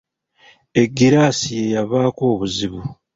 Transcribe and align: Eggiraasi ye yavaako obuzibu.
Eggiraasi 0.81 1.49
ye 1.59 1.65
yavaako 1.75 2.21
obuzibu. 2.33 2.81